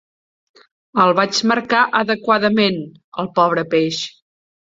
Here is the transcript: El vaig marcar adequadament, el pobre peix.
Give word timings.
El 1.03 1.13
vaig 1.19 1.41
marcar 1.51 1.81
adequadament, 1.99 2.81
el 3.25 3.31
pobre 3.37 3.67
peix. 3.77 4.03